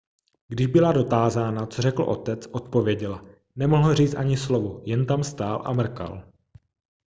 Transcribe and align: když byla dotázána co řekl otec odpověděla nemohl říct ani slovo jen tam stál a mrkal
když 0.47 0.67
byla 0.67 0.91
dotázána 0.91 1.65
co 1.65 1.81
řekl 1.81 2.03
otec 2.03 2.47
odpověděla 2.51 3.25
nemohl 3.55 3.95
říct 3.95 4.15
ani 4.15 4.37
slovo 4.37 4.81
jen 4.85 5.05
tam 5.05 5.23
stál 5.23 5.61
a 5.67 5.73
mrkal 5.73 6.29